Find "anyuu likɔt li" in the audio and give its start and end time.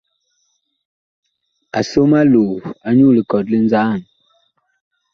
2.87-3.59